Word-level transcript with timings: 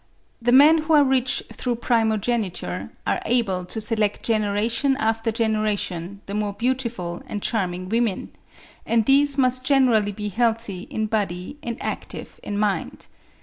The 0.41 0.51
men 0.51 0.79
who 0.79 0.93
are 0.93 1.03
rich 1.03 1.43
through 1.53 1.75
primogeniture 1.75 2.89
are 3.05 3.21
able 3.23 3.65
to 3.65 3.79
select 3.79 4.23
generation 4.23 4.97
after 4.97 5.31
generation 5.31 6.21
the 6.25 6.33
more 6.33 6.53
beautiful 6.53 7.21
and 7.27 7.39
charming 7.39 7.87
women; 7.87 8.31
and 8.83 9.05
these 9.05 9.37
must 9.37 9.63
generally 9.63 10.11
be 10.11 10.29
healthy 10.29 10.87
in 10.89 11.05
body 11.05 11.57
and 11.61 11.77
active 11.83 12.39
in 12.41 12.57
mind. 12.57 13.05